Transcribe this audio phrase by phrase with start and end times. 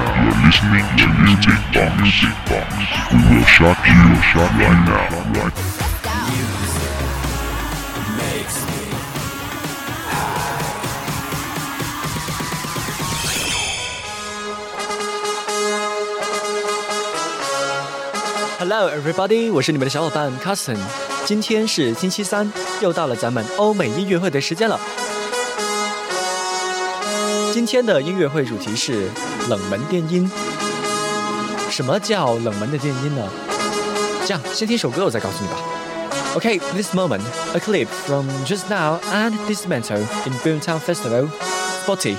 [0.00, 1.92] You're listening to Music Box.
[2.00, 2.72] Music Box.
[3.12, 5.08] We will shock you, shock right now.
[5.34, 5.52] Right
[18.58, 19.50] Hello, everybody！
[19.50, 20.78] 我是你们的小伙伴 Carson。
[21.26, 24.80] 今天是星期三，又到了咱们欧美音乐会的时间了。
[27.52, 29.10] 今天的音乐会主题是
[29.50, 30.30] 冷门电音。
[31.68, 33.28] 什么叫冷门的电音呢？
[34.24, 35.56] 这样，先听首歌，我再告诉你吧。
[36.36, 37.22] Okay, this moment,
[37.54, 41.28] a clip from just now and Dismantle in Boomtown Festival,
[41.84, 42.16] Spotty.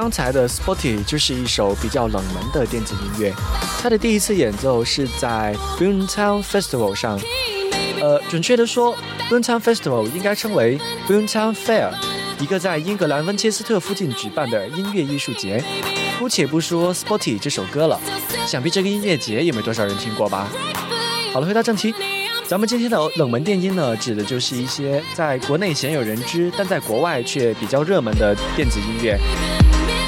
[0.00, 3.34] 刚才的 Spotty 就是一首比较冷门的电子音乐，
[3.82, 7.20] 它的第一次演奏是在 Boomtown Festival 上。
[8.00, 8.96] 呃，准确的说
[9.28, 11.90] ，Boomtown Festival 应该称为 Boomtown Fair，
[12.38, 15.62] 一个在英格兰温切斯特附近举办的音乐艺术节。
[16.18, 18.00] 姑且不说 Spotty 这首歌了，
[18.46, 20.48] 想必这个音乐节也没多少人听过吧。
[21.34, 21.94] 好了，回到正题，
[22.46, 29.20] 咱们今天的冷门电音呢，指的就是一些在国内鲜有人知，但在国外却比较热门的电子音乐。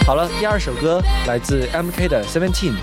[0.05, 2.75] 好了，第二首歌来自 MK 的 Seventeen。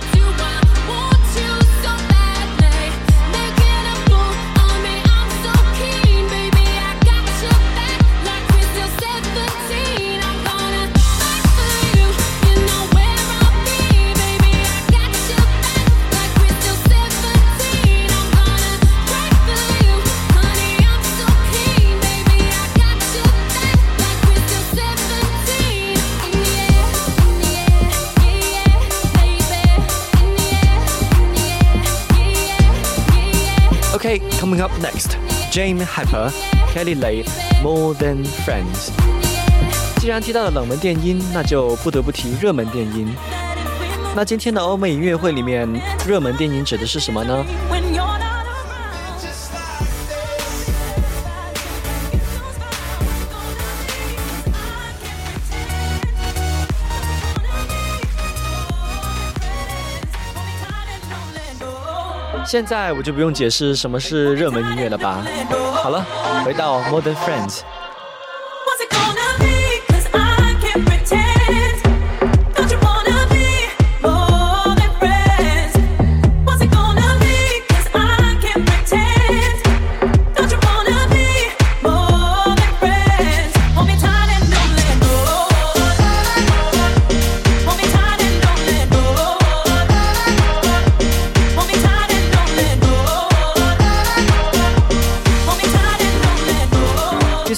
[33.99, 35.17] OK，coming up next,
[35.51, 36.31] James Hyper,
[36.73, 37.25] Kelly Lay,
[37.61, 38.91] More Than Friends。
[39.97, 43.13] 既然提到了冷门电音，那就不得不提热门电音。
[44.15, 45.67] 那今天的欧美音乐会里面，
[46.07, 47.45] 热门电音指的是什么呢？
[62.45, 65.23] 现在我就不用解释什么是热门音乐了吧？
[65.83, 66.05] 好了，
[66.43, 67.61] 回到 Modern Friends。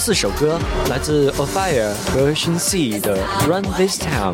[0.03, 4.33] 四首歌来自 A Fire 和 Shin C 的 Run This Town。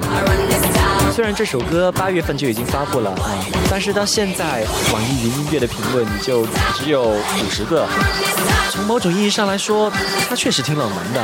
[1.14, 3.36] 虽然这首歌八月份就已经发布了啊，
[3.70, 7.86] 但是到现在网易云音乐的评论就只有五十个。
[8.72, 9.92] 从某种意义上来说，
[10.30, 11.22] 它确实挺冷门的。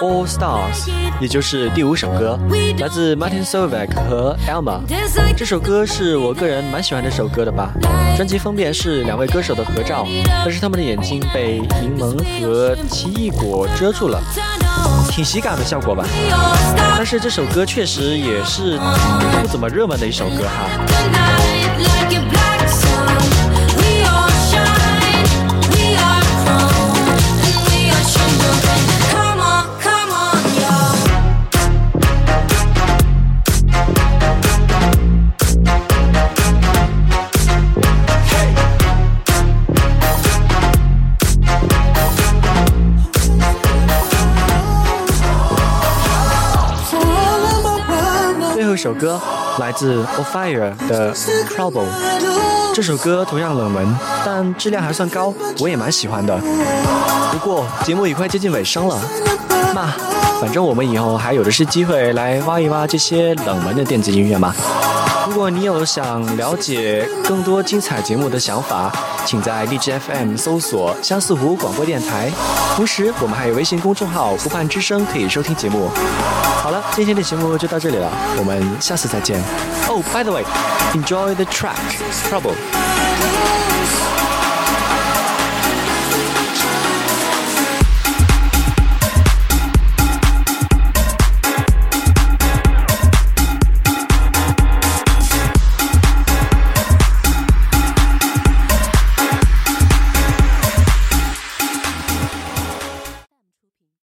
[0.00, 0.88] All Stars，
[1.20, 2.38] 也就是第五首歌，
[2.78, 4.80] 来自 Martin Solveig 和 Alma。
[5.36, 7.74] 这首歌是我个人蛮喜欢这首歌的吧。
[8.16, 14.18] 专辑封面是两位歌手的合照，但是他们的眼睛被柠檬和奇异果遮住了，
[15.10, 16.06] 挺喜感的效果吧。
[16.96, 18.78] 但是这首歌确实也是
[19.42, 20.70] 不怎么热门的一首歌哈。
[48.84, 49.18] 首歌
[49.60, 51.86] 来自 On Fire 的 Trouble。
[52.74, 56.38] 这首歌同样冷门，但质量还算高，我也蛮喜欢的。
[57.32, 59.00] 不过节目也快接近尾声了，
[59.74, 59.86] 那
[60.38, 64.54] 反正我们以后还有的是机会来挖一挖这些冷门的电子音乐嘛。
[65.26, 68.92] 如果你有想了解更多精彩节目的想法，
[69.24, 72.30] 请在荔枝 FM 搜索相思湖广播电台。
[72.76, 75.90] 同时，我们还有微信公众号“湖畔之声”可以收听节目。
[76.62, 79.42] 好了，今天的节目就到这里了，我们下次再见。
[79.88, 80.44] Oh, by the way,
[80.92, 81.78] enjoy the track
[82.28, 82.54] Trouble.